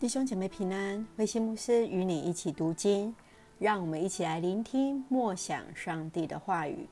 [0.00, 3.12] 弟兄姐妹平安，慧馨牧师与你一起读经，
[3.58, 6.88] 让我们一起来聆听默想上帝的话语。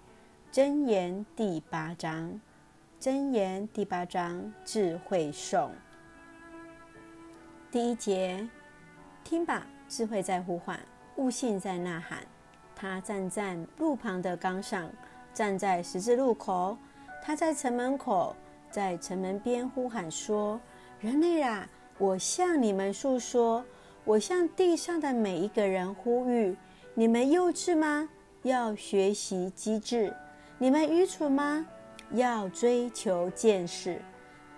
[0.52, 2.40] 箴言第八章，
[3.00, 5.70] 箴言第八章智慧颂
[7.70, 8.44] 第一节：
[9.22, 10.76] 听吧，智慧在呼唤，
[11.14, 12.26] 悟性在呐喊。
[12.74, 14.90] 他站在路旁的岗上，
[15.32, 16.76] 站在十字路口。
[17.22, 18.34] 他在城门口，
[18.68, 20.60] 在城门边呼喊说
[20.98, 21.68] ：“人类啊！”
[21.98, 23.64] 我向你们诉说，
[24.04, 26.54] 我向地上的每一个人呼吁：
[26.92, 28.08] 你们幼稚吗？
[28.42, 30.12] 要学习机智；
[30.58, 31.66] 你们愚蠢吗？
[32.12, 34.00] 要追求见识。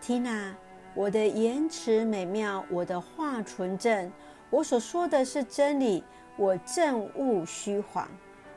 [0.01, 0.53] 听哪，
[0.95, 4.11] 我的言辞美妙，我的话纯正，
[4.51, 6.03] 我所说的是真理，
[6.37, 8.09] 我正悟虚谎。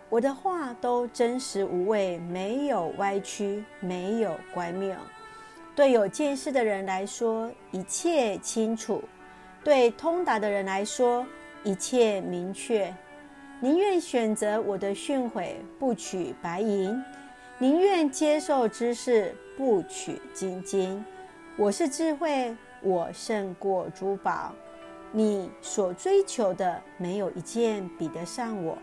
[0.10, 4.94] 我的话都真实无畏，没有歪曲，没有乖谬。
[5.74, 9.02] 对有见识的人来说，一切清楚；
[9.64, 11.26] 对通达的人来说，
[11.64, 12.94] 一切明确。
[13.62, 17.02] 宁愿选择我的训诲，不取白银；
[17.58, 21.04] 宁愿接受知识，不取金金。
[21.55, 24.54] 我是智慧，我胜过珠宝。
[25.13, 28.78] 你所追求的，没有一件比得上我。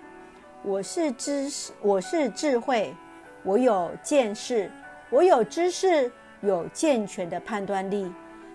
[0.63, 2.95] 我是知识，我是智慧，
[3.43, 4.71] 我有见识，
[5.11, 6.11] 我有知识。
[6.41, 8.13] 有健全的判断力，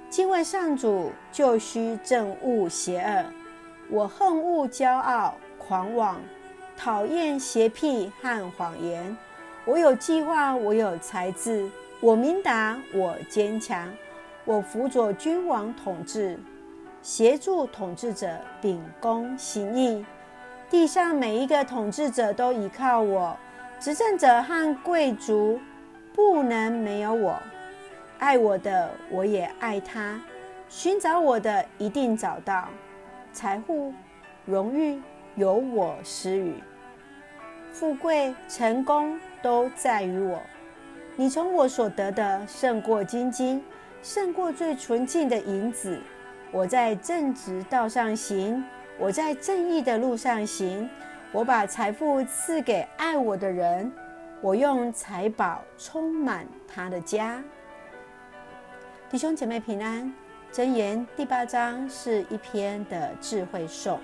[0.09, 3.25] 敬畏上主就需正恶邪恶。
[3.90, 6.22] 我恨恶骄傲、狂妄，
[6.78, 9.16] 讨厌邪僻和谎言。
[9.66, 13.90] 我有计划，我有才智，我明达，我坚强。
[14.45, 16.38] 我辅佐君王统治，
[17.02, 18.30] 协助统治者
[18.62, 20.06] 秉公行义。
[20.70, 23.38] 地上每一个统治者都依靠我，
[23.80, 25.59] 执政者和贵族
[26.14, 27.40] 不能没有我。
[28.19, 30.19] 爱我的，我也爱他；
[30.69, 32.69] 寻找我的，一定找到。
[33.31, 33.94] 财富、
[34.45, 35.02] 荣誉
[35.36, 36.53] 由我施予，
[37.72, 40.40] 富贵、成功都在于我。
[41.16, 43.63] 你从我所得的胜过金金，
[44.01, 46.00] 胜过最纯净的银子。
[46.51, 48.63] 我在正直道上行，
[48.97, 50.90] 我在正义的路上行。
[51.31, 53.91] 我把财富赐给爱我的人，
[54.40, 57.44] 我用财宝充满他的家。
[59.13, 60.12] 弟兄姐妹平安，
[60.51, 64.00] 箴言第八章是一篇的智慧颂。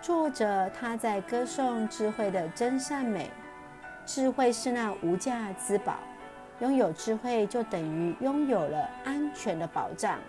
[0.00, 3.28] 作者他在歌颂智慧的真善美。
[4.06, 5.98] 智慧是那无价之宝，
[6.60, 10.20] 拥有智慧就等于拥有了安全的保障。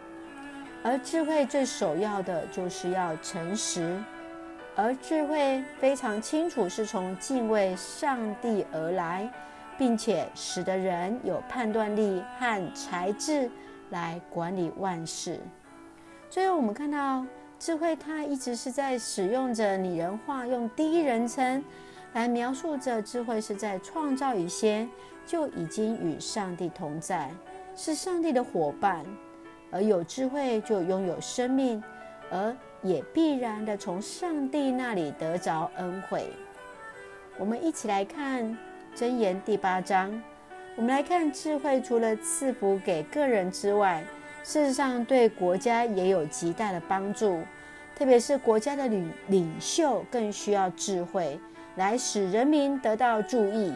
[0.82, 4.04] 而智慧最首要的就是要诚实，
[4.76, 9.32] 而智慧非常清楚是从敬畏上帝而来。
[9.80, 13.50] 并且使得人有判断力和才智
[13.92, 15.40] 来管理万事。
[16.30, 17.26] 最后，我们看到
[17.58, 21.64] 智慧，它一直是在使用着拟人化，用第一人称
[22.12, 24.88] 来描述着智慧是在创造以前
[25.26, 27.32] 就已经与上帝同在，
[27.74, 29.06] 是上帝的伙伴。
[29.72, 31.82] 而有智慧就拥有生命，
[32.30, 32.54] 而
[32.84, 36.28] 也必然的从上帝那里得着恩惠。
[37.38, 38.58] 我们一起来看。
[39.00, 40.22] 箴言第八章，
[40.76, 44.04] 我们来看智慧，除了赐福给个人之外，
[44.44, 47.42] 事实上对国家也有极大的帮助。
[47.96, 51.40] 特别是国家的领领袖更需要智慧，
[51.78, 53.74] 来使人民得到注意。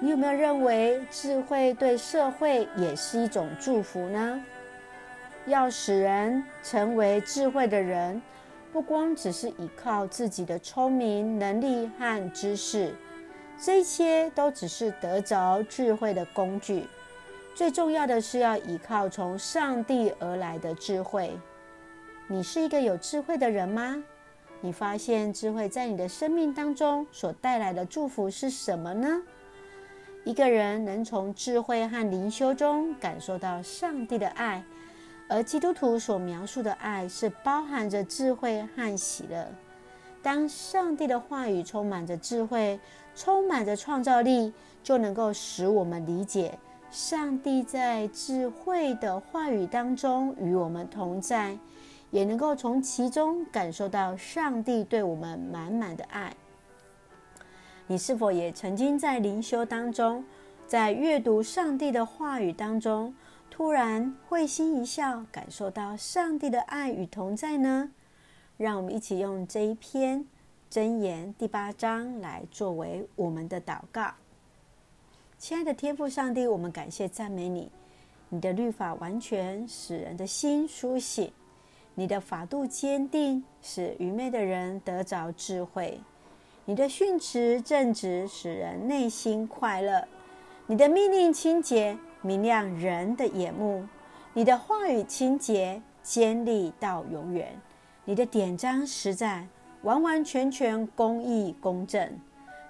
[0.00, 4.42] 你有没有认为智慧对社会也是一种祝福呢？
[5.44, 8.22] 要使人成为智慧的人，
[8.72, 12.94] 不光只是依靠自己的聪明能力和知识。
[13.60, 16.86] 这一切都只是得着智慧的工具，
[17.56, 21.36] 最重要的是要依靠从上帝而来的智慧。
[22.28, 24.00] 你是一个有智慧的人吗？
[24.60, 29.22] 你发现智慧在你的生命当中所带来的祝福是什么呢？
[30.24, 34.62] 一个人能从智慧和灵修中感受到上帝的爱，
[35.28, 39.48] 而基督徒所描述的爱是包含着智慧和喜乐。
[40.20, 42.78] 当上帝的话语充满着智慧，
[43.18, 46.56] 充满着创造力，就能够使我们理解
[46.88, 51.58] 上帝在智慧的话语当中与我们同在，
[52.12, 56.32] 也能够从其中感受到上帝对我们满满的爱。
[57.88, 60.24] 你是否也曾经在灵修当中，
[60.68, 63.12] 在阅读上帝的话语当中，
[63.50, 67.90] 突然会心一笑，感受到上帝的爱与同在呢？
[68.56, 70.24] 让我们一起用这一篇
[70.70, 74.12] 箴言第八章来作为我们的祷告。
[75.38, 77.72] 亲爱的天父上帝，我们感谢赞美你，
[78.28, 81.32] 你的律法完全使人的心苏醒，
[81.94, 85.98] 你的法度坚定，使愚昧的人得着智慧；
[86.66, 90.06] 你的训词正直，使人内心快乐；
[90.66, 93.82] 你的命令清洁，明亮人的眼目；
[94.34, 97.46] 你的话语清洁，坚立到永远；
[98.04, 99.46] 你的典章实在，
[99.82, 102.10] 完完全全公义公正。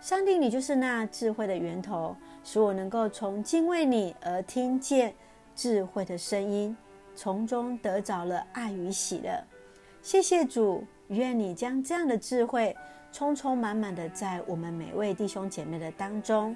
[0.01, 2.15] 上帝，你就是那智慧的源头，
[2.45, 5.13] 使我能够从敬畏你而听见
[5.57, 6.77] 智慧的声音，
[7.17, 9.43] 从中得着了爱与喜乐。
[10.03, 12.77] 谢谢主，愿你将这样的智慧
[13.11, 16.55] 充充满满的在我们每位弟兄姐妹的当中。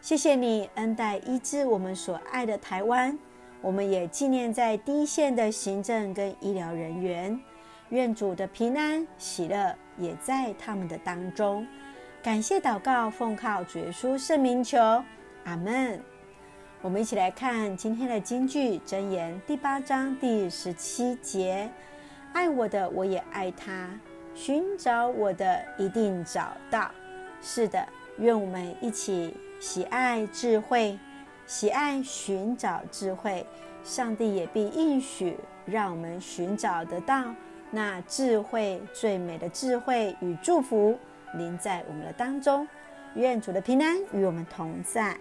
[0.00, 3.18] 谢谢你恩待医治我们所爱的台湾，
[3.60, 7.40] 我们也纪念在第一线的行政跟医疗人员，
[7.88, 11.66] 愿主的平安喜乐也在他们的当中。
[12.22, 14.78] 感谢祷告，奉靠主耶稣圣名求，
[15.44, 16.00] 阿门。
[16.80, 21.70] 我们一起来看今天的金句箴言第八章第十七节：
[22.32, 23.88] 爱我的，我也爱他；
[24.34, 26.90] 寻找我的，一定找到。
[27.40, 27.86] 是的，
[28.18, 30.98] 愿我们一起喜爱智慧，
[31.46, 33.46] 喜爱寻找智慧，
[33.82, 37.34] 上帝也必应许让我们寻找得到
[37.70, 40.98] 那智慧最美的智慧与祝福。
[41.36, 42.66] 临在我们的当中，
[43.16, 45.16] 愿主的平安与我们同在。